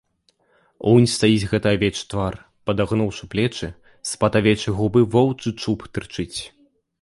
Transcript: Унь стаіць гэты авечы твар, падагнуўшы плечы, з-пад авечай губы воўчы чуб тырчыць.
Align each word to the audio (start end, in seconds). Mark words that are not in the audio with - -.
Унь 0.91 1.03
стаіць 1.15 1.49
гэты 1.51 1.67
авечы 1.77 2.01
твар, 2.13 2.33
падагнуўшы 2.69 3.29
плечы, 3.35 3.69
з-пад 4.13 4.39
авечай 4.41 4.77
губы 4.79 5.05
воўчы 5.19 5.49
чуб 5.61 5.87
тырчыць. 5.93 6.33